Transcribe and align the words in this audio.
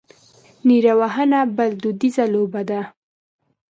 نیره 0.67 0.93
وهنه 0.99 1.39
بله 1.57 1.75
دودیزه 1.81 2.23
لوبه 2.33 2.61
ده. 2.69 2.81